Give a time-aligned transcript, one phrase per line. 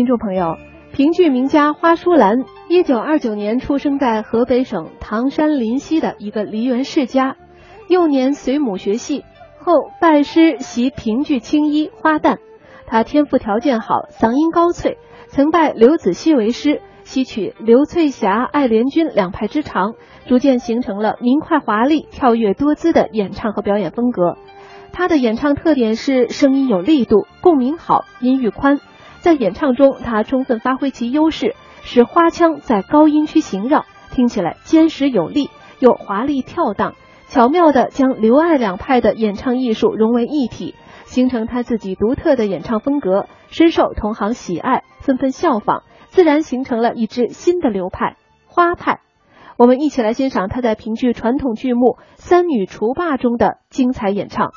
[0.00, 0.56] 听众朋友，
[0.94, 7.36] 评剧名家花淑兰，一九二九年出生在河北省唐山临溪的一个梨园世家，
[7.86, 9.26] 幼年随母学戏，
[9.58, 12.38] 后拜师习评剧青衣花旦。
[12.86, 19.92] 他天赋条件好，嗓音高脆，曾拜刘子熙为师，吸取刘翠霞、爱莲君两派之长，
[20.24, 24.38] 逐渐形成了明快华丽、跳跃多姿的演唱和表演风格。
[24.92, 28.80] 他的演唱特点是声音有力度，共鸣好，音域宽。
[29.20, 36.94] 在演唱中，他充分发挥其优势，使花腔在高音区萦绕，听起来坚实有力，又华丽跳荡，
[37.28, 48.16] 巧妙地将刘爱两派的演唱艺术融为一体，形成他自己独特的演唱风格，深受同行喜爱，纷纷效仿，自然形成了一支新的流派——
[48.48, 49.00] 花派。
[49.56, 54.50] 我们一起来欣赏他在评剧传统剧目《三女除霸》中的精彩演唱。